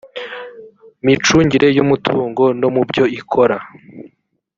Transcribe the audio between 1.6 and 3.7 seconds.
y umutungo no mu byo ikora